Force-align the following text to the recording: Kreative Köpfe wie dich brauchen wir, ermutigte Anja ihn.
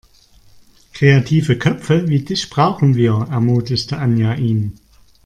Kreative 0.93 1.59
Köpfe 1.59 2.07
wie 2.07 2.21
dich 2.21 2.49
brauchen 2.49 2.95
wir, 2.95 3.27
ermutigte 3.29 3.99
Anja 3.99 4.33
ihn. 4.33 4.79